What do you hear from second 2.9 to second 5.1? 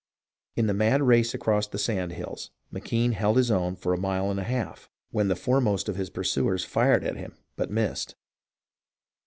held his own for a mile and a half,